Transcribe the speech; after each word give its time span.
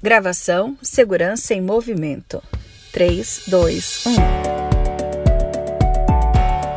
Gravação 0.00 0.76
Segurança 0.80 1.54
em 1.54 1.60
Movimento. 1.60 2.40
3, 2.92 3.42
2, 3.48 4.04
1. 4.06 4.14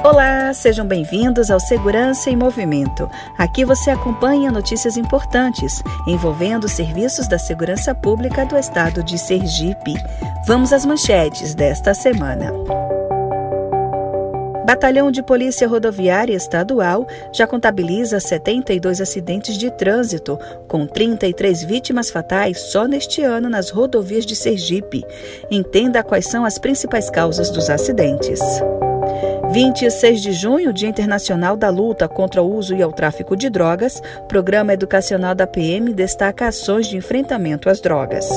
Olá, 0.04 0.52
sejam 0.56 0.88
bem-vindos 0.88 1.52
ao 1.52 1.60
Segurança 1.60 2.32
em 2.32 2.36
Movimento. 2.36 3.08
Aqui 3.38 3.64
você 3.64 3.92
acompanha 3.92 4.52
notícias 4.52 4.98
importantes 4.98 5.84
envolvendo 6.08 6.64
os 6.64 6.72
serviços 6.72 7.28
da 7.28 7.38
segurança 7.38 7.94
pública 7.94 8.44
do 8.44 8.58
estado 8.58 9.04
de 9.04 9.20
Sergipe. 9.20 9.94
Vamos 10.48 10.74
às 10.74 10.84
manchetes 10.84 11.54
desta 11.54 11.94
semana. 11.94 12.52
Batalhão 14.66 15.12
de 15.12 15.24
Polícia 15.24 15.68
Rodoviária 15.68 16.36
Estadual 16.36 17.08
já 17.34 17.48
contabiliza 17.48 18.20
72 18.20 19.02
acidentes 19.02 19.58
de 19.58 19.72
trânsito, 19.72 20.38
com 20.68 20.86
33 20.86 21.64
vítimas 21.64 22.12
fatais 22.12 22.60
só 22.72 22.88
neste 22.88 23.24
ano 23.24 23.50
nas 23.50 23.70
rodovias 23.70 24.26
de 24.26 24.36
Sergipe. 24.36 25.04
Entenda 25.50 26.04
quais 26.04 26.26
são 26.26 26.46
as 26.46 26.60
principais 26.60 27.10
causas 27.10 27.50
dos 27.50 27.70
acidentes. 27.70 28.40
26 29.52 30.22
de 30.22 30.32
junho, 30.32 30.72
Dia 30.72 30.88
Internacional 30.88 31.58
da 31.58 31.70
Luta 31.70 32.08
contra 32.08 32.42
o 32.42 32.56
Uso 32.56 32.76
e 32.76 32.84
o 32.84 32.92
Tráfico 32.92 33.36
de 33.36 33.50
Drogas, 33.50 34.02
Programa 34.28 34.74
Educacional 34.74 35.36
da 35.36 35.46
PM 35.46 35.92
destaca 35.94 36.48
ações 36.48 36.88
de 36.88 36.96
enfrentamento 36.96 37.70
às 37.70 37.82
drogas. 37.82 38.30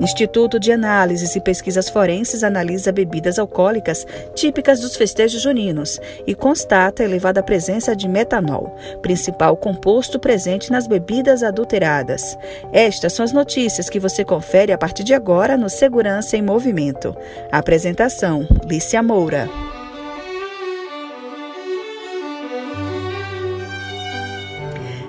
Instituto 0.00 0.60
de 0.60 0.70
Análises 0.70 1.34
e 1.34 1.40
Pesquisas 1.40 1.88
Forenses 1.88 2.44
analisa 2.44 2.92
bebidas 2.92 3.38
alcoólicas 3.38 4.06
típicas 4.34 4.80
dos 4.80 4.96
festejos 4.96 5.42
juninos 5.42 6.00
e 6.26 6.34
constata 6.34 7.02
elevada 7.02 7.42
presença 7.42 7.96
de 7.96 8.08
metanol, 8.08 8.76
principal 9.02 9.56
composto 9.56 10.18
presente 10.18 10.70
nas 10.70 10.86
bebidas 10.86 11.42
adulteradas. 11.42 12.38
Estas 12.72 13.12
são 13.12 13.24
as 13.24 13.32
notícias 13.32 13.90
que 13.90 13.98
você 13.98 14.24
confere 14.24 14.72
a 14.72 14.78
partir 14.78 15.02
de 15.02 15.14
agora 15.14 15.56
no 15.56 15.68
Segurança 15.68 16.36
em 16.36 16.42
Movimento. 16.42 17.16
Apresentação: 17.50 18.46
Lícia 18.64 19.02
Moura. 19.02 19.48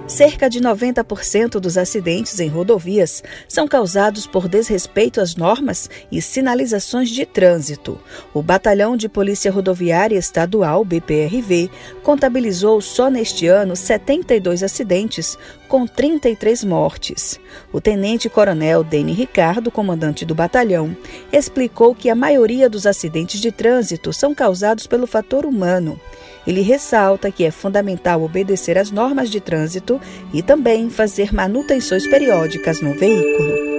Cerca 0.09 0.49
de 0.49 0.59
90% 0.59 1.59
dos 1.59 1.77
acidentes 1.77 2.39
em 2.39 2.49
rodovias 2.49 3.23
são 3.47 3.67
causados 3.67 4.25
por 4.25 4.47
desrespeito 4.47 5.21
às 5.21 5.35
normas 5.35 5.88
e 6.11 6.19
sinalizações 6.19 7.11
de 7.11 7.27
trânsito. 7.27 7.99
O 8.33 8.41
Batalhão 8.41 8.97
de 8.97 9.07
Polícia 9.07 9.52
Rodoviária 9.52 10.17
Estadual, 10.17 10.83
BPRV, 10.83 11.69
contabilizou 12.02 12.81
só 12.81 13.07
neste 13.07 13.45
ano 13.45 13.75
72 13.75 14.63
acidentes, 14.63 15.37
com 15.67 15.85
33 15.85 16.63
mortes. 16.63 17.39
O 17.71 17.80
tenente-coronel 17.80 18.83
Dene 18.83 19.13
Ricardo, 19.13 19.69
comandante 19.69 20.25
do 20.25 20.33
batalhão, 20.33 20.97
explicou 21.31 21.93
que 21.93 22.09
a 22.09 22.15
maioria 22.15 22.67
dos 22.67 22.87
acidentes 22.87 23.39
de 23.39 23.52
trânsito 23.52 24.11
são 24.11 24.33
causados 24.33 24.87
pelo 24.87 25.05
fator 25.05 25.45
humano. 25.45 26.02
Ele 26.48 26.62
ressalta 26.62 27.32
que 27.32 27.44
é 27.44 27.52
fundamental 27.52 28.23
obedecer 28.23 28.78
às 28.78 28.92
normas 28.92 29.30
de 29.30 29.40
trânsito 29.40 30.00
e 30.34 30.42
também 30.42 30.90
fazer 30.90 31.34
manutenções 31.34 32.08
periódicas 32.08 32.82
no 32.82 32.94
veículo. 32.94 33.70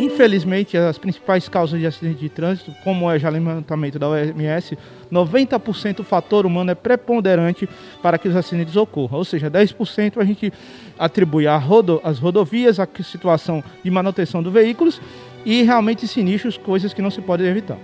Infelizmente, 0.00 0.78
as 0.78 0.96
principais 0.96 1.46
causas 1.46 1.78
de 1.78 1.86
acidente 1.86 2.20
de 2.20 2.28
trânsito, 2.30 2.72
como 2.82 3.10
é 3.10 3.18
já 3.18 3.28
levantamento 3.28 3.98
da 3.98 4.08
OMS, 4.08 4.78
90% 5.12 6.00
o 6.00 6.04
fator 6.04 6.46
humano 6.46 6.70
é 6.70 6.74
preponderante 6.74 7.68
para 8.02 8.16
que 8.16 8.26
os 8.26 8.34
acidentes 8.34 8.76
ocorram. 8.76 9.18
Ou 9.18 9.24
seja, 9.26 9.50
10% 9.50 10.18
a 10.18 10.24
gente 10.24 10.50
atribui 10.98 11.46
às 11.46 11.62
rodo, 11.62 12.00
rodovias, 12.18 12.80
à 12.80 12.88
situação 13.02 13.62
de 13.84 13.90
manutenção 13.90 14.42
dos 14.42 14.52
veículos 14.52 15.00
e 15.44 15.62
realmente 15.62 16.08
sinistros, 16.08 16.56
coisas 16.56 16.94
que 16.94 17.02
não 17.02 17.10
se 17.10 17.20
podem 17.20 17.46
evitar 17.46 17.76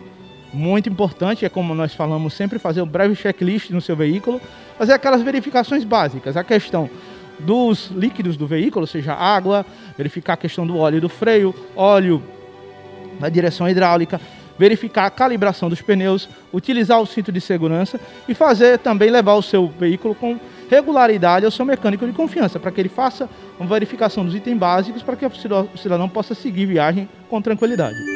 muito 0.56 0.88
importante, 0.88 1.44
é 1.44 1.48
como 1.48 1.74
nós 1.74 1.94
falamos 1.94 2.34
sempre, 2.34 2.58
fazer 2.58 2.80
um 2.80 2.86
breve 2.86 3.14
checklist 3.14 3.70
no 3.70 3.80
seu 3.80 3.94
veículo, 3.94 4.40
fazer 4.78 4.94
aquelas 4.94 5.22
verificações 5.22 5.84
básicas, 5.84 6.36
a 6.36 6.42
questão 6.42 6.88
dos 7.38 7.90
líquidos 7.90 8.36
do 8.36 8.46
veículo, 8.46 8.86
seja 8.86 9.12
água, 9.12 9.66
verificar 9.96 10.32
a 10.32 10.36
questão 10.36 10.66
do 10.66 10.78
óleo 10.78 11.00
do 11.00 11.08
freio, 11.08 11.54
óleo 11.76 12.22
da 13.20 13.28
direção 13.28 13.68
hidráulica, 13.68 14.20
verificar 14.58 15.04
a 15.04 15.10
calibração 15.10 15.68
dos 15.68 15.82
pneus, 15.82 16.28
utilizar 16.52 17.00
o 17.00 17.06
cinto 17.06 17.30
de 17.30 17.40
segurança 17.40 18.00
e 18.26 18.34
fazer 18.34 18.78
também 18.78 19.10
levar 19.10 19.34
o 19.34 19.42
seu 19.42 19.68
veículo 19.78 20.14
com 20.14 20.38
regularidade 20.70 21.44
ao 21.44 21.50
seu 21.50 21.64
mecânico 21.64 22.06
de 22.06 22.12
confiança, 22.12 22.58
para 22.58 22.70
que 22.70 22.80
ele 22.80 22.88
faça 22.88 23.28
uma 23.60 23.68
verificação 23.68 24.24
dos 24.24 24.34
itens 24.34 24.56
básicos 24.56 25.02
para 25.02 25.16
que 25.16 25.26
o 25.26 25.76
cidadão 25.76 26.08
possa 26.08 26.34
seguir 26.34 26.66
viagem 26.66 27.08
com 27.28 27.40
tranquilidade. 27.42 28.15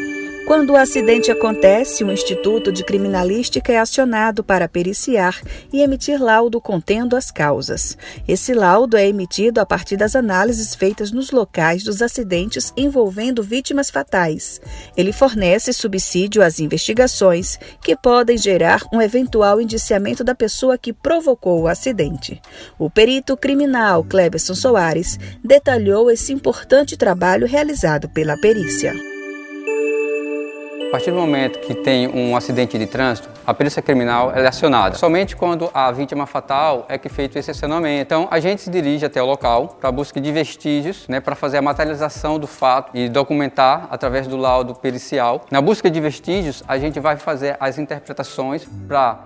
Quando 0.51 0.71
o 0.71 0.77
acidente 0.77 1.31
acontece, 1.31 2.03
o 2.03 2.11
Instituto 2.11 2.73
de 2.73 2.83
Criminalística 2.83 3.73
é 3.73 3.79
acionado 3.79 4.43
para 4.43 4.67
periciar 4.67 5.41
e 5.73 5.81
emitir 5.81 6.21
laudo 6.21 6.61
contendo 6.61 7.15
as 7.15 7.31
causas. 7.31 7.97
Esse 8.27 8.53
laudo 8.53 8.97
é 8.97 9.07
emitido 9.07 9.61
a 9.61 9.65
partir 9.65 9.97
das 9.97 10.17
análises 10.17 10.75
feitas 10.75 11.13
nos 11.13 11.31
locais 11.31 11.85
dos 11.85 12.03
acidentes 12.03 12.73
envolvendo 12.77 13.45
vítimas 13.45 13.91
fatais. 13.91 14.61
Ele 14.97 15.13
fornece 15.13 15.73
subsídio 15.73 16.43
às 16.43 16.59
investigações 16.59 17.57
que 17.81 17.95
podem 17.97 18.37
gerar 18.37 18.83
um 18.93 19.01
eventual 19.01 19.61
indiciamento 19.61 20.25
da 20.25 20.35
pessoa 20.35 20.77
que 20.77 20.93
provocou 20.93 21.61
o 21.61 21.69
acidente. 21.69 22.43
O 22.77 22.91
perito 22.91 23.37
criminal 23.37 24.03
Cleberson 24.03 24.57
Soares 24.57 25.17
detalhou 25.45 26.11
esse 26.11 26.33
importante 26.33 26.97
trabalho 26.97 27.47
realizado 27.47 28.09
pela 28.09 28.37
perícia. 28.37 29.20
A 30.91 30.95
partir 30.95 31.13
do 31.13 31.19
momento 31.19 31.61
que 31.61 31.73
tem 31.73 32.09
um 32.09 32.35
acidente 32.35 32.77
de 32.77 32.85
trânsito, 32.85 33.31
a 33.47 33.55
perícia 33.55 33.81
criminal 33.81 34.33
é 34.35 34.45
acionada. 34.45 34.97
Somente 34.97 35.37
quando 35.37 35.71
a 35.73 35.93
vítima 35.93 36.27
fatal 36.27 36.85
é 36.89 36.99
que 36.99 37.07
é 37.07 37.11
feito 37.11 37.39
esse 37.39 37.49
acionamento. 37.49 38.03
Então, 38.03 38.27
a 38.29 38.41
gente 38.41 38.61
se 38.61 38.69
dirige 38.69 39.07
até 39.07 39.23
o 39.23 39.25
local 39.25 39.79
para 39.81 39.93
busca 39.93 40.21
de 40.21 40.33
vestígios, 40.33 41.07
né, 41.07 41.21
para 41.21 41.37
fazer 41.37 41.59
a 41.59 41.63
materialização 41.63 42.41
do 42.41 42.49
fato 42.49 42.91
e 42.93 43.09
documentar 43.09 43.87
através 43.89 44.27
do 44.27 44.37
laudo 44.37 44.75
pericial. 44.75 45.47
Na 45.49 45.61
busca 45.61 45.89
de 45.89 46.01
vestígios, 46.01 46.61
a 46.67 46.77
gente 46.77 46.99
vai 46.99 47.17
fazer 47.17 47.57
as 47.61 47.79
interpretações 47.79 48.67
para 48.89 49.21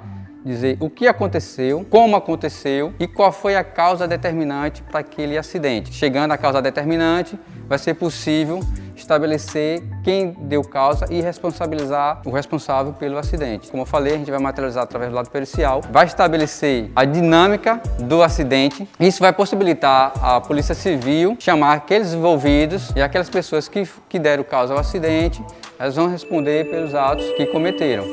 dizer 0.45 0.77
o 0.79 0.91
que 0.91 1.09
aconteceu, 1.09 1.83
como 1.89 2.15
aconteceu 2.15 2.93
e 3.01 3.09
qual 3.09 3.33
foi 3.33 3.57
a 3.57 3.65
causa 3.65 4.07
determinante 4.07 4.83
para 4.83 5.01
aquele 5.01 5.39
acidente. 5.39 5.95
Chegando 5.95 6.33
à 6.33 6.37
causa 6.37 6.61
determinante, 6.61 7.39
vai 7.67 7.79
ser 7.79 7.95
possível 7.95 8.61
estabelecer 8.97 9.83
quem 10.03 10.37
deu 10.41 10.63
causa 10.63 11.07
e 11.11 11.21
responsabilizar 11.21 12.21
o 12.25 12.31
responsável 12.31 12.93
pelo 12.93 13.19
acidente. 13.19 13.71
Como 13.71 13.83
eu 13.83 13.87
falei, 13.87 14.15
a 14.15 14.19
gente 14.19 14.31
vai 14.31 14.41
materializar 14.41 14.85
através 14.85 15.11
do 15.11 15.15
lado 15.15 15.31
pericial, 15.31 15.81
vai 15.91 16.07
estabelecer 16.07 16.91
a 16.95 17.05
dinâmica 17.05 17.81
do 18.01 18.23
acidente. 18.23 18.89
Isso 18.99 19.21
vai 19.21 19.33
possibilitar 19.33 20.13
a 20.23 20.41
Polícia 20.41 20.75
Civil 20.75 21.37
chamar 21.39 21.75
aqueles 21.75 22.13
envolvidos 22.13 22.91
e 22.95 23.03
aquelas 23.03 23.31
pessoas 23.31 23.69
que, 23.69 23.89
que 24.09 24.19
deram 24.19 24.45
causa 24.45 24.75
ao 24.75 24.81
acidente, 24.81 25.43
elas 25.79 25.97
vão 25.97 26.09
responder 26.09 26.71
pelos 26.71 26.95
atos 26.95 27.25
que 27.37 27.47
cometeram. 27.47 28.05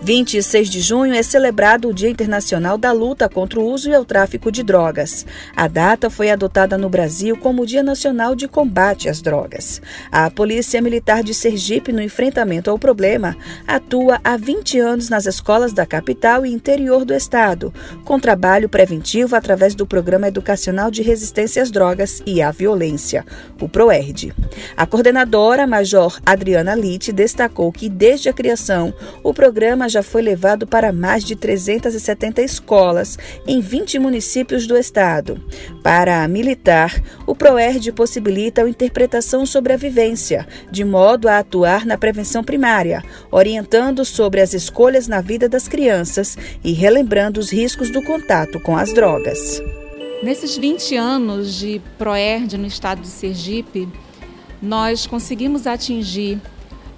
26 0.00 0.70
de 0.70 0.80
junho 0.80 1.12
é 1.12 1.22
celebrado 1.24 1.88
o 1.88 1.94
Dia 1.94 2.08
Internacional 2.08 2.78
da 2.78 2.92
Luta 2.92 3.28
contra 3.28 3.58
o 3.58 3.68
Uso 3.68 3.90
e 3.90 3.96
o 3.96 4.04
Tráfico 4.04 4.50
de 4.50 4.62
Drogas. 4.62 5.26
A 5.56 5.66
data 5.66 6.08
foi 6.08 6.30
adotada 6.30 6.78
no 6.78 6.88
Brasil 6.88 7.36
como 7.36 7.66
Dia 7.66 7.82
Nacional 7.82 8.36
de 8.36 8.46
Combate 8.46 9.08
às 9.08 9.20
Drogas. 9.20 9.82
A 10.10 10.30
Polícia 10.30 10.80
Militar 10.80 11.24
de 11.24 11.34
Sergipe, 11.34 11.92
no 11.92 12.00
enfrentamento 12.00 12.70
ao 12.70 12.78
problema, 12.78 13.36
atua 13.66 14.20
há 14.22 14.36
20 14.36 14.78
anos 14.78 15.08
nas 15.08 15.26
escolas 15.26 15.72
da 15.72 15.84
capital 15.84 16.46
e 16.46 16.52
interior 16.52 17.04
do 17.04 17.12
estado, 17.12 17.74
com 18.04 18.20
trabalho 18.20 18.68
preventivo 18.68 19.34
através 19.34 19.74
do 19.74 19.86
Programa 19.86 20.28
Educacional 20.28 20.92
de 20.92 21.02
Resistência 21.02 21.60
às 21.60 21.72
Drogas 21.72 22.22
e 22.24 22.40
à 22.40 22.52
Violência, 22.52 23.26
o 23.60 23.68
PROERD. 23.68 24.32
A 24.76 24.86
coordenadora, 24.86 25.66
Major 25.66 26.20
Adriana 26.24 26.76
Litt, 26.76 27.10
destacou 27.10 27.72
que, 27.72 27.88
desde 27.88 28.28
a 28.28 28.32
criação, 28.32 28.94
o 29.24 29.34
programa 29.34 29.87
já 29.88 30.02
foi 30.02 30.22
levado 30.22 30.66
para 30.66 30.92
mais 30.92 31.24
de 31.24 31.34
370 31.34 32.42
escolas 32.42 33.18
em 33.46 33.60
20 33.60 33.98
municípios 33.98 34.66
do 34.66 34.76
estado. 34.76 35.42
Para 35.82 36.22
a 36.22 36.28
militar, 36.28 37.02
o 37.26 37.34
PROERD 37.34 37.92
possibilita 37.92 38.62
a 38.62 38.68
interpretação 38.68 39.46
sobre 39.46 39.72
a 39.72 39.76
vivência, 39.76 40.46
de 40.70 40.84
modo 40.84 41.28
a 41.28 41.38
atuar 41.38 41.86
na 41.86 41.96
prevenção 41.96 42.44
primária, 42.44 43.02
orientando 43.30 44.04
sobre 44.04 44.40
as 44.40 44.54
escolhas 44.54 45.08
na 45.08 45.20
vida 45.20 45.48
das 45.48 45.68
crianças 45.68 46.36
e 46.62 46.72
relembrando 46.72 47.40
os 47.40 47.50
riscos 47.50 47.90
do 47.90 48.02
contato 48.02 48.60
com 48.60 48.76
as 48.76 48.92
drogas. 48.92 49.62
Nesses 50.22 50.56
20 50.56 50.96
anos 50.96 51.54
de 51.54 51.80
PROERD 51.96 52.58
no 52.58 52.66
estado 52.66 53.00
de 53.00 53.08
Sergipe, 53.08 53.88
nós 54.60 55.06
conseguimos 55.06 55.66
atingir 55.66 56.40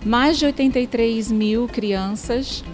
mais 0.05 0.39
de 0.39 0.47
83 0.47 1.31
mil 1.31 1.69
crianças 1.69 2.65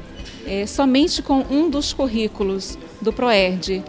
é, 0.46 0.64
somente 0.66 1.22
com 1.22 1.44
um 1.50 1.68
dos 1.68 1.92
currículos 1.92 2.78
do 3.00 3.12
PROERD. 3.12 3.82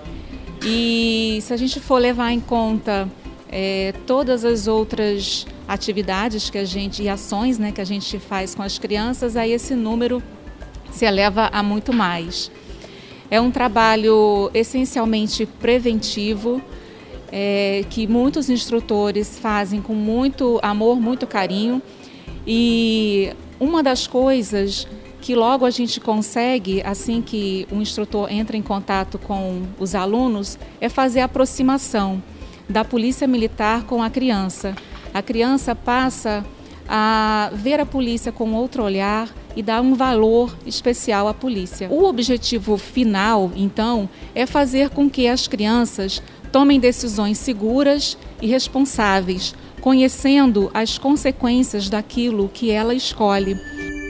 E 0.65 1.39
se 1.41 1.53
a 1.53 1.57
gente 1.57 1.79
for 1.79 1.99
levar 1.99 2.31
em 2.31 2.39
conta 2.39 3.07
é, 3.49 3.93
todas 4.05 4.43
as 4.43 4.67
outras 4.67 5.45
atividades 5.67 6.49
que 6.49 6.57
a 6.57 6.65
gente 6.65 7.03
e 7.03 7.09
ações 7.09 7.59
né, 7.59 7.71
que 7.71 7.81
a 7.81 7.85
gente 7.85 8.17
faz 8.17 8.55
com 8.55 8.63
as 8.63 8.79
crianças, 8.79 9.35
aí 9.35 9.51
esse 9.51 9.75
número 9.75 10.21
se 10.91 11.05
eleva 11.05 11.49
a 11.51 11.61
muito 11.61 11.93
mais. 11.93 12.49
É 13.29 13.39
um 13.39 13.51
trabalho 13.51 14.49
essencialmente 14.53 15.45
preventivo, 15.45 16.61
é, 17.31 17.83
que 17.89 18.07
muitos 18.07 18.49
instrutores 18.49 19.37
fazem 19.37 19.81
com 19.81 19.93
muito 19.93 20.59
amor, 20.63 20.99
muito 20.99 21.27
carinho. 21.27 21.81
E 22.45 23.33
uma 23.59 23.83
das 23.83 24.07
coisas 24.07 24.87
que 25.21 25.35
logo 25.35 25.65
a 25.65 25.69
gente 25.69 25.99
consegue, 25.99 26.81
assim 26.83 27.21
que 27.21 27.67
o 27.71 27.75
instrutor 27.75 28.31
entra 28.31 28.55
em 28.55 28.61
contato 28.61 29.17
com 29.17 29.63
os 29.79 29.95
alunos, 29.95 30.57
é 30.79 30.89
fazer 30.89 31.21
a 31.21 31.25
aproximação 31.25 32.21
da 32.69 32.83
polícia 32.83 33.27
militar 33.27 33.83
com 33.83 34.01
a 34.01 34.09
criança. 34.09 34.75
A 35.13 35.21
criança 35.21 35.73
passa 35.73 36.45
a 36.87 37.51
ver 37.53 37.79
a 37.79 37.85
polícia 37.85 38.31
com 38.31 38.53
outro 38.53 38.83
olhar 38.83 39.29
e 39.55 39.63
dar 39.63 39.81
um 39.81 39.93
valor 39.93 40.55
especial 40.65 41.27
à 41.27 41.33
polícia. 41.33 41.89
O 41.89 42.03
objetivo 42.05 42.77
final, 42.77 43.51
então, 43.55 44.07
é 44.35 44.45
fazer 44.45 44.89
com 44.89 45.09
que 45.09 45.27
as 45.27 45.47
crianças 45.47 46.21
tomem 46.51 46.79
decisões 46.79 47.37
seguras 47.37 48.17
e 48.41 48.47
responsáveis, 48.47 49.53
conhecendo 49.81 50.69
as 50.73 50.97
consequências 50.97 51.89
daquilo 51.89 52.49
que 52.53 52.71
ela 52.71 52.93
escolhe. 52.93 53.59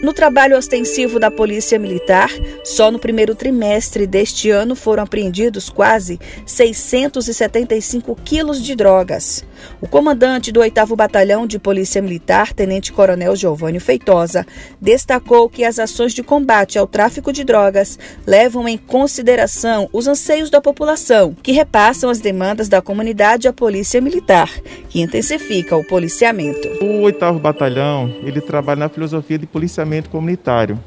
No 0.04 0.14
trabalho 0.14 0.56
ostensivo 0.56 1.20
da 1.20 1.32
Polícia 1.32 1.80
Militar, 1.80 2.30
só 2.64 2.92
no 2.92 3.00
primeiro 3.00 3.34
trimestre 3.34 4.06
deste 4.06 4.52
ano 4.52 4.76
foram 4.76 5.02
apreendidos 5.02 5.72
quase 5.72 6.20
675 6.46 8.16
quilos 8.24 8.64
de 8.64 8.76
drogas. 8.76 9.44
O 9.82 9.88
comandante 9.88 10.52
do 10.52 10.60
8 10.60 10.96
Batalhão 10.96 11.48
de 11.48 11.58
Polícia 11.58 12.00
Militar, 12.00 12.54
Tenente 12.54 12.94
Coronel 12.94 13.36
Giovanni 13.36 13.80
Feitosa, 13.80 14.46
destacou 14.80 15.50
que 15.50 15.64
as 15.64 15.80
ações 15.80 16.14
de 16.14 16.22
combate 16.22 16.78
ao 16.78 16.86
tráfico 16.86 17.34
de 17.34 17.44
drogas 17.44 17.98
levam 18.26 18.68
em 18.68 18.78
consideração 18.78 19.90
os 19.92 20.08
anseios 20.08 20.52
da 20.52 20.62
população, 20.62 21.36
que 21.42 21.52
repassam 21.52 22.08
as 22.08 22.20
demandas 22.20 22.70
da 22.70 22.84
comunidade 22.84 23.48
à 23.48 23.54
Polícia 23.54 24.00
Militar, 24.00 24.52
que 24.90 25.02
intensifica 25.02 25.76
o 25.76 25.84
policiamento. 25.84 26.68
O 26.84 27.02
8 27.02 27.40
Batalhão, 27.40 28.14
ele 28.24 28.40
trabalha 28.40 28.82
na 28.82 28.90
filosofia 28.90 29.40
de 29.40 29.48
policiamento 29.48 29.87
comunitário. 30.10 30.80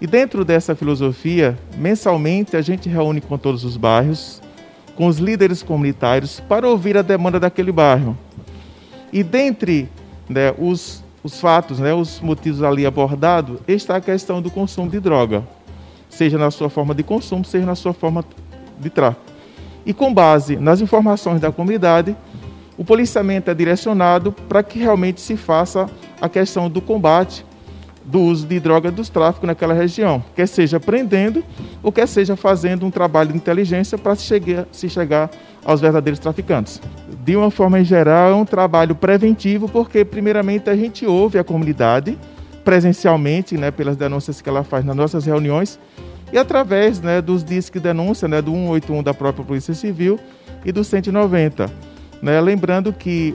E 0.00 0.06
dentro 0.06 0.44
dessa 0.44 0.76
filosofia, 0.76 1.58
mensalmente 1.76 2.56
a 2.56 2.60
gente 2.60 2.88
reúne 2.88 3.20
com 3.20 3.36
todos 3.36 3.64
os 3.64 3.76
bairros, 3.76 4.40
com 4.94 5.06
os 5.06 5.18
líderes 5.18 5.62
comunitários, 5.62 6.40
para 6.40 6.68
ouvir 6.68 6.96
a 6.96 7.02
demanda 7.02 7.40
daquele 7.40 7.72
bairro. 7.72 8.16
E 9.12 9.22
dentre 9.22 9.88
né, 10.28 10.54
os, 10.56 11.02
os 11.22 11.40
fatos, 11.40 11.80
né, 11.80 11.92
os 11.92 12.20
motivos 12.20 12.62
ali 12.62 12.86
abordados, 12.86 13.58
está 13.66 13.96
a 13.96 14.00
questão 14.00 14.40
do 14.40 14.50
consumo 14.50 14.88
de 14.88 15.00
droga, 15.00 15.42
seja 16.08 16.38
na 16.38 16.50
sua 16.50 16.70
forma 16.70 16.94
de 16.94 17.02
consumo, 17.02 17.44
seja 17.44 17.66
na 17.66 17.74
sua 17.74 17.92
forma 17.92 18.24
de 18.78 18.90
tráfico. 18.90 19.22
E 19.84 19.92
com 19.92 20.12
base 20.12 20.56
nas 20.56 20.80
informações 20.80 21.40
da 21.40 21.50
comunidade, 21.50 22.16
o 22.76 22.84
policiamento 22.84 23.50
é 23.50 23.54
direcionado 23.54 24.30
para 24.30 24.62
que 24.62 24.78
realmente 24.78 25.20
se 25.20 25.36
faça 25.36 25.90
a 26.20 26.28
questão 26.28 26.70
do 26.70 26.80
combate 26.80 27.44
do 28.10 28.20
uso 28.20 28.46
de 28.46 28.58
droga 28.58 28.90
dos 28.90 29.08
tráficos 29.10 29.46
naquela 29.46 29.74
região, 29.74 30.24
quer 30.34 30.48
seja 30.48 30.80
prendendo 30.80 31.44
ou 31.82 31.92
quer 31.92 32.08
seja 32.08 32.36
fazendo 32.36 32.86
um 32.86 32.90
trabalho 32.90 33.30
de 33.30 33.36
inteligência 33.36 33.98
para 33.98 34.14
se 34.14 34.24
chegar, 34.24 34.66
se 34.72 34.88
chegar 34.88 35.30
aos 35.64 35.80
verdadeiros 35.80 36.18
traficantes. 36.18 36.80
De 37.22 37.36
uma 37.36 37.50
forma 37.50 37.84
geral, 37.84 38.30
é 38.30 38.34
um 38.34 38.46
trabalho 38.46 38.94
preventivo, 38.94 39.68
porque 39.68 40.04
primeiramente 40.04 40.70
a 40.70 40.76
gente 40.76 41.04
ouve 41.04 41.38
a 41.38 41.44
comunidade 41.44 42.18
presencialmente, 42.64 43.56
né, 43.56 43.70
pelas 43.70 43.96
denúncias 43.96 44.40
que 44.40 44.48
ela 44.48 44.64
faz 44.64 44.84
nas 44.84 44.96
nossas 44.96 45.26
reuniões, 45.26 45.78
e 46.32 46.38
através 46.38 47.00
né, 47.00 47.20
dos 47.20 47.44
discos 47.44 47.80
de 47.80 47.88
denúncia, 47.88 48.26
né, 48.26 48.40
do 48.40 48.52
181 48.52 49.02
da 49.02 49.12
própria 49.12 49.44
Polícia 49.44 49.74
Civil 49.74 50.18
e 50.64 50.72
do 50.72 50.82
190. 50.82 51.70
Né, 52.22 52.40
lembrando 52.40 52.92
que 52.92 53.34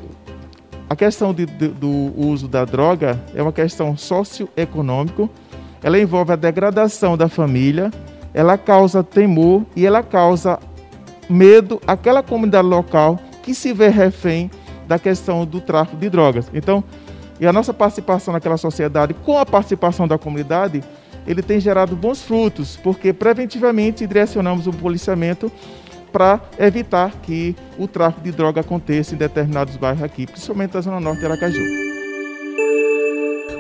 a 0.93 0.95
questão 0.95 1.33
de, 1.33 1.47
de, 1.47 1.69
do 1.69 2.13
uso 2.15 2.47
da 2.47 2.63
droga 2.63 3.19
é 3.33 3.41
uma 3.41 3.51
questão 3.51 3.97
socioeconômica, 3.97 5.27
ela 5.81 5.99
envolve 5.99 6.31
a 6.31 6.35
degradação 6.35 7.17
da 7.17 7.27
família, 7.27 7.89
ela 8.31 8.59
causa 8.59 9.03
temor 9.03 9.65
e 9.75 9.87
ela 9.87 10.03
causa 10.03 10.59
medo 11.27 11.81
àquela 11.87 12.21
comunidade 12.21 12.67
local 12.67 13.19
que 13.41 13.55
se 13.55 13.73
vê 13.73 13.87
refém 13.87 14.51
da 14.87 14.99
questão 14.99 15.43
do 15.47 15.59
tráfico 15.59 15.97
de 15.97 16.11
drogas. 16.11 16.45
Então, 16.53 16.83
e 17.39 17.47
a 17.47 17.51
nossa 17.51 17.73
participação 17.73 18.31
naquela 18.31 18.57
sociedade, 18.57 19.15
com 19.15 19.39
a 19.39 19.45
participação 19.47 20.07
da 20.07 20.19
comunidade, 20.19 20.83
ele 21.25 21.41
tem 21.41 21.59
gerado 21.59 21.95
bons 21.95 22.21
frutos, 22.21 22.77
porque 22.83 23.11
preventivamente 23.11 24.05
direcionamos 24.05 24.67
o 24.67 24.71
policiamento 24.71 25.51
para 26.13 26.39
evitar 26.59 27.11
que 27.23 27.55
o 27.77 27.87
tráfico 27.87 28.21
de 28.21 28.31
droga 28.31 28.61
aconteça 28.61 29.15
em 29.15 29.17
determinados 29.17 29.75
bairros 29.75 30.03
aqui, 30.03 30.27
principalmente 30.27 30.71
da 30.71 30.81
zona 30.81 30.99
norte 30.99 31.19
de 31.19 31.25
Aracaju. 31.25 31.92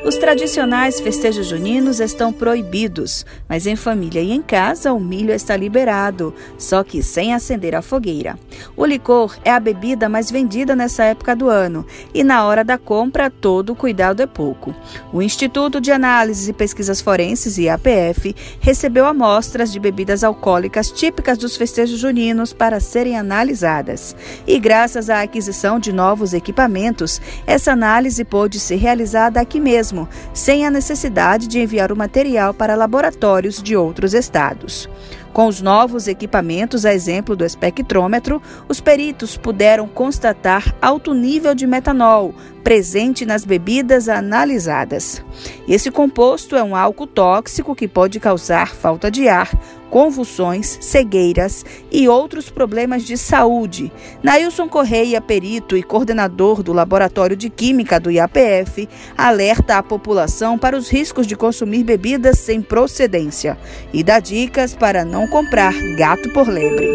Os 0.05 0.17
tradicionais 0.17 0.99
festejos 0.99 1.47
juninos 1.47 2.01
estão 2.01 2.33
proibidos, 2.33 3.25
mas 3.47 3.65
em 3.65 3.77
família 3.77 4.21
e 4.21 4.33
em 4.33 4.41
casa 4.41 4.91
o 4.91 4.99
milho 4.99 5.33
está 5.33 5.55
liberado, 5.55 6.33
só 6.57 6.83
que 6.83 7.01
sem 7.01 7.33
acender 7.33 7.73
a 7.73 7.81
fogueira. 7.81 8.37
O 8.75 8.85
licor 8.85 9.37
é 9.45 9.51
a 9.51 9.61
bebida 9.61 10.09
mais 10.09 10.29
vendida 10.29 10.75
nessa 10.75 11.05
época 11.05 11.33
do 11.33 11.47
ano 11.47 11.85
e 12.13 12.21
na 12.21 12.45
hora 12.45 12.65
da 12.65 12.77
compra 12.77 13.29
todo 13.29 13.73
cuidado 13.75 14.21
é 14.21 14.27
pouco. 14.27 14.75
O 15.13 15.21
Instituto 15.21 15.79
de 15.79 15.89
Análises 15.89 16.49
e 16.49 16.53
Pesquisas 16.53 16.99
Forenses, 16.99 17.57
IAPF, 17.57 18.35
recebeu 18.59 19.05
amostras 19.05 19.71
de 19.71 19.79
bebidas 19.79 20.21
alcoólicas 20.21 20.91
típicas 20.91 21.37
dos 21.37 21.55
festejos 21.55 21.97
juninos 21.97 22.51
para 22.51 22.81
serem 22.81 23.17
analisadas. 23.17 24.13
E 24.45 24.59
graças 24.59 25.09
à 25.09 25.21
aquisição 25.21 25.79
de 25.79 25.93
novos 25.93 26.33
equipamentos, 26.33 27.21
essa 27.47 27.71
análise 27.71 28.25
pôde 28.25 28.59
ser 28.59 28.75
realizada 28.75 29.39
aqui 29.39 29.61
mesmo 29.61 29.92
mesmo, 29.93 30.09
sem 30.33 30.65
a 30.65 30.71
necessidade 30.71 31.47
de 31.47 31.59
enviar 31.59 31.91
o 31.91 31.95
material 31.95 32.53
para 32.53 32.75
laboratórios 32.75 33.61
de 33.61 33.77
outros 33.77 34.13
estados. 34.13 34.89
Com 35.33 35.47
os 35.47 35.61
novos 35.61 36.07
equipamentos, 36.07 36.85
a 36.85 36.93
exemplo 36.93 37.35
do 37.35 37.43
espectrômetro, 37.43 38.39
os 38.69 38.79
peritos 38.79 39.35
puderam 39.35 39.87
constatar 39.87 40.75
alto 40.79 41.11
nível 41.11 41.55
de 41.55 41.65
metanol 41.65 42.35
presente 42.63 43.25
nas 43.25 43.43
bebidas 43.43 44.07
analisadas. 44.07 45.23
Esse 45.67 45.91
composto 45.91 46.55
é 46.55 46.63
um 46.63 46.75
álcool 46.75 47.07
tóxico 47.07 47.75
que 47.75 47.87
pode 47.87 48.19
causar 48.19 48.73
falta 48.73 49.11
de 49.11 49.27
ar, 49.27 49.51
convulsões, 49.89 50.79
cegueiras 50.81 51.63
e 51.91 52.07
outros 52.07 52.49
problemas 52.49 53.03
de 53.03 53.15
saúde. 53.15 53.91
Nailson 54.23 54.67
Correia, 54.67 55.21
perito 55.21 55.77
e 55.77 55.83
coordenador 55.83 56.63
do 56.63 56.73
Laboratório 56.73 57.35
de 57.35 57.49
Química 57.49 57.99
do 57.99 58.09
IAPF, 58.09 58.89
alerta 59.15 59.77
a 59.77 59.83
população 59.83 60.57
para 60.57 60.77
os 60.77 60.89
riscos 60.89 61.27
de 61.27 61.35
consumir 61.35 61.83
bebidas 61.83 62.39
sem 62.39 62.61
procedência 62.61 63.57
e 63.93 64.03
dá 64.03 64.19
dicas 64.19 64.73
para 64.73 65.05
não 65.05 65.22
comprar 65.27 65.73
gato 65.95 66.29
por 66.29 66.47
lebre. 66.47 66.87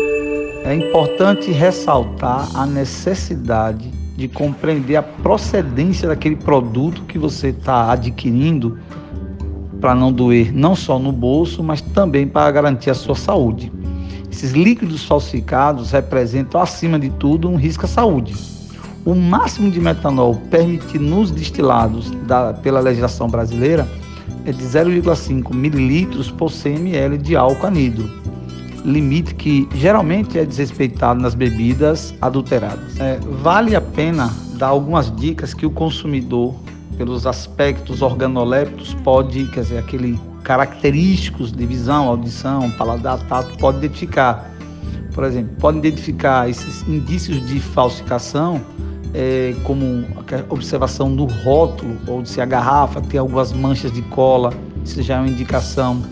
É 0.65 0.75
importante 0.75 1.51
ressaltar 1.51 2.49
a 2.55 2.67
necessidade 2.67 3.91
de 4.17 4.29
compreender 4.29 4.97
a 4.97 5.03
procedência 5.03 6.09
daquele 6.09 6.37
produto 6.37 7.03
que 7.05 7.19
você 7.19 7.49
está 7.49 7.93
adquirindo 7.93 8.79
para 9.81 9.95
não 9.95 10.13
doer 10.13 10.53
não 10.53 10.75
só 10.75 10.99
no 10.99 11.13
bolso, 11.13 11.63
mas 11.63 11.81
também 11.81 12.27
para 12.27 12.51
garantir 12.51 12.91
a 12.91 12.95
sua 12.95 13.15
saúde. 13.15 13.73
Esses 14.31 14.53
líquidos 14.53 15.05
falsificados 15.05 15.93
representam, 15.93 16.61
acima 16.61 16.99
de 16.99 17.11
tudo, 17.11 17.49
um 17.49 17.57
risco 17.57 17.87
à 17.87 17.89
saúde. 17.89 18.35
O 19.05 19.15
máximo 19.15 19.71
de 19.71 19.81
metanol 19.81 20.35
permitido 20.51 21.05
nos 21.05 21.31
destilados 21.31 22.11
da, 22.27 22.53
pela 22.53 22.81
legislação 22.81 23.29
brasileira 23.29 23.89
é 24.49 24.53
de 24.53 24.65
0,5 24.65 25.55
mililitros 25.55 26.31
por 26.31 26.51
100 26.51 26.77
ml 26.77 27.19
de 27.19 27.37
álcool 27.37 27.67
anidro, 27.67 28.09
limite 28.85 29.35
que 29.35 29.69
geralmente 29.75 30.39
é 30.39 30.45
desrespeitado 30.45 31.21
nas 31.21 31.35
bebidas 31.35 32.15
adulteradas. 32.21 32.99
É, 32.99 33.19
vale 33.43 33.77
a 33.77 33.81
pena 33.81 34.33
dar 34.55 34.69
algumas 34.69 35.15
dicas 35.15 35.53
que 35.53 35.67
o 35.67 35.71
consumidor 35.71 36.55
pelos 36.97 37.27
aspectos 37.27 38.03
organolépticos 38.03 38.95
pode, 39.05 39.47
quer 39.49 39.61
dizer, 39.61 39.79
aquele 39.79 40.19
característicos 40.43 41.53
de 41.53 41.67
visão, 41.67 42.09
audição, 42.09 42.71
paladar, 42.73 43.21
tato, 43.29 43.57
pode 43.59 43.79
identificar. 43.79 44.51
Por 45.15 45.25
exemplo, 45.25 45.55
pode 45.61 45.79
identificar 45.79 46.49
esses 46.49 46.87
indícios 46.89 47.47
de 47.47 47.61
falsificação 47.61 48.61
é, 49.15 49.55
como 49.65 50.05
a 50.17 50.53
observação 50.53 51.15
do 51.15 51.25
rótulo 51.25 51.97
ou 52.07 52.25
se 52.25 52.41
a 52.41 52.45
garrafa 52.45 53.01
tem 53.01 53.19
algumas 53.19 53.53
manchas 53.53 53.93
de 53.93 54.03
cola, 54.03 54.53
isso 54.85 55.03
já 55.03 55.17
é 55.17 55.19
uma 55.21 55.29
indicação. 55.29 56.03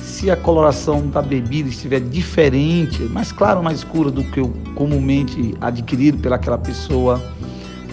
se 0.00 0.30
a 0.30 0.36
coloração 0.36 1.08
da 1.08 1.20
bebida 1.20 1.68
estiver 1.68 2.00
diferente, 2.00 3.02
mais 3.04 3.32
clara 3.32 3.56
ou 3.58 3.62
mais 3.64 3.78
escura 3.78 4.10
do 4.10 4.22
que 4.22 4.40
o 4.40 4.48
comumente 4.74 5.54
adquirido 5.60 6.18
pelaquela 6.18 6.56
pessoa, 6.56 7.20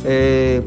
é, 0.06 0.62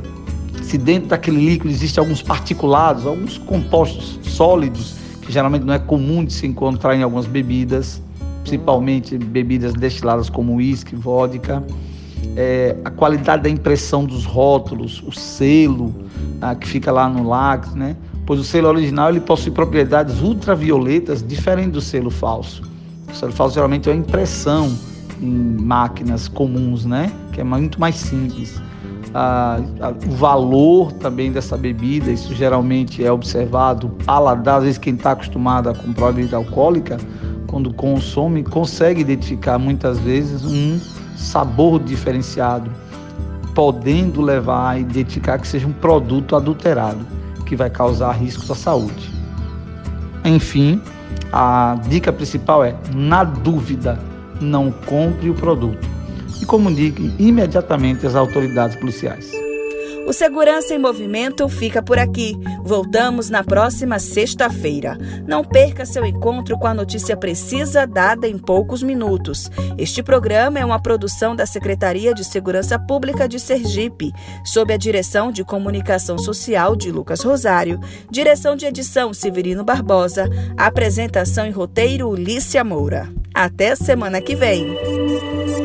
se 0.62 0.78
dentro 0.78 1.10
daquele 1.10 1.44
líquido 1.44 1.70
existem 1.70 2.00
alguns 2.00 2.22
particulados, 2.22 3.06
alguns 3.06 3.38
compostos 3.38 4.18
sólidos, 4.22 4.96
que 5.22 5.32
geralmente 5.32 5.64
não 5.64 5.74
é 5.74 5.78
comum 5.78 6.24
de 6.24 6.32
se 6.32 6.46
encontrar 6.46 6.96
em 6.96 7.02
algumas 7.02 7.26
bebidas, 7.26 8.02
principalmente 8.42 9.16
bebidas 9.16 9.72
destiladas 9.74 10.28
como 10.28 10.56
uísque, 10.56 10.96
vodka. 10.96 11.62
É, 12.36 12.76
a 12.84 12.90
qualidade 12.90 13.42
da 13.42 13.48
impressão 13.48 14.04
dos 14.04 14.24
rótulos, 14.24 15.02
o 15.06 15.12
selo 15.12 15.94
ah, 16.40 16.54
que 16.54 16.66
fica 16.66 16.90
lá 16.90 17.08
no 17.08 17.28
látex, 17.28 17.74
né? 17.74 17.96
Pois 18.26 18.40
o 18.40 18.44
selo 18.44 18.68
original 18.68 19.10
ele 19.10 19.20
possui 19.20 19.52
propriedades 19.52 20.20
ultravioletas 20.20 21.22
diferentes 21.22 21.72
do 21.72 21.80
selo 21.80 22.10
falso. 22.10 22.62
O 23.10 23.14
selo 23.14 23.32
falso 23.32 23.54
geralmente 23.54 23.88
é 23.88 23.92
uma 23.92 23.98
impressão 23.98 24.72
em 25.20 25.56
máquinas 25.60 26.28
comuns, 26.28 26.84
né? 26.84 27.12
Que 27.32 27.40
é 27.40 27.44
muito 27.44 27.78
mais 27.78 27.96
simples. 27.96 28.60
Ah, 29.14 29.60
o 30.06 30.10
valor 30.10 30.90
também 30.92 31.30
dessa 31.30 31.56
bebida, 31.56 32.10
isso 32.10 32.34
geralmente 32.34 33.04
é 33.04 33.12
observado, 33.12 33.88
paladar, 34.04 34.58
às 34.58 34.64
vezes 34.64 34.78
quem 34.78 34.94
está 34.94 35.12
acostumado 35.12 35.68
a 35.68 35.74
comprar 35.74 36.12
bebida 36.12 36.36
alcoólica, 36.36 36.98
quando 37.46 37.72
consome, 37.72 38.42
consegue 38.42 39.00
identificar 39.00 39.58
muitas 39.58 40.00
vezes 40.00 40.44
um 40.44 40.80
sabor 41.16 41.80
diferenciado, 41.82 42.70
podendo 43.54 44.20
levar 44.20 44.70
a 44.70 44.78
identificar 44.78 45.38
que 45.38 45.46
seja 45.46 45.66
um 45.66 45.72
produto 45.72 46.34
adulterado, 46.34 47.06
que 47.46 47.54
vai 47.54 47.70
causar 47.70 48.12
riscos 48.12 48.50
à 48.50 48.54
saúde. 48.54 49.12
Enfim, 50.24 50.80
a 51.32 51.78
dica 51.88 52.12
principal 52.12 52.64
é: 52.64 52.74
na 52.94 53.24
dúvida, 53.24 53.98
não 54.40 54.70
compre 54.70 55.30
o 55.30 55.34
produto 55.34 55.86
e 56.40 56.46
comunique 56.46 57.14
imediatamente 57.18 58.06
às 58.06 58.14
autoridades 58.14 58.76
policiais. 58.76 59.43
O 60.06 60.12
Segurança 60.12 60.74
em 60.74 60.78
Movimento 60.78 61.48
fica 61.48 61.82
por 61.82 61.98
aqui. 61.98 62.36
Voltamos 62.62 63.30
na 63.30 63.42
próxima 63.42 63.98
sexta-feira. 63.98 64.98
Não 65.26 65.42
perca 65.42 65.86
seu 65.86 66.04
encontro 66.04 66.58
com 66.58 66.66
a 66.66 66.74
notícia 66.74 67.16
precisa 67.16 67.86
dada 67.86 68.28
em 68.28 68.36
poucos 68.36 68.82
minutos. 68.82 69.50
Este 69.78 70.02
programa 70.02 70.58
é 70.58 70.64
uma 70.64 70.80
produção 70.80 71.34
da 71.34 71.46
Secretaria 71.46 72.12
de 72.12 72.22
Segurança 72.22 72.78
Pública 72.78 73.26
de 73.26 73.40
Sergipe, 73.40 74.12
sob 74.44 74.74
a 74.74 74.76
direção 74.76 75.32
de 75.32 75.42
comunicação 75.42 76.18
social 76.18 76.76
de 76.76 76.92
Lucas 76.92 77.22
Rosário, 77.22 77.80
direção 78.10 78.56
de 78.56 78.66
edição 78.66 79.14
Severino 79.14 79.64
Barbosa, 79.64 80.28
apresentação 80.56 81.46
e 81.46 81.50
roteiro 81.50 82.08
Ulícia 82.10 82.62
Moura. 82.62 83.08
Até 83.34 83.74
semana 83.74 84.20
que 84.20 84.36
vem. 84.36 85.63